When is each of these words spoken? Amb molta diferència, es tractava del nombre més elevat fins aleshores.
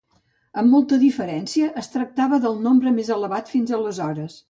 Amb 0.61 0.73
molta 0.75 0.99
diferència, 1.03 1.69
es 1.83 1.91
tractava 1.97 2.43
del 2.49 2.61
nombre 2.67 2.97
més 3.01 3.15
elevat 3.21 3.57
fins 3.57 3.79
aleshores. 3.83 4.39